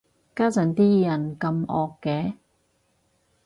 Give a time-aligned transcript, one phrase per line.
[0.35, 2.33] 家陣啲人咁惡嘅